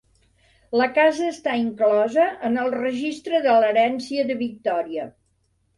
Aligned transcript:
La 0.79 0.87
casa 0.95 1.27
està 1.33 1.53
inclosa 1.65 2.25
en 2.49 2.59
el 2.65 2.75
Registre 2.79 3.45
de 3.47 3.57
l'Herència 3.61 4.29
de 4.33 4.41
Victòria. 4.45 5.11